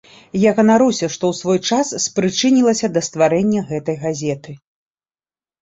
Я 0.43 0.51
ганаруся, 0.59 1.09
што 1.15 1.23
ў 1.31 1.33
свой 1.41 1.59
час 1.75 1.93
спрычынілася 2.07 2.87
да 2.97 3.05
стварэння 3.09 3.61
гэтай 3.71 3.95
газеты. 4.07 4.51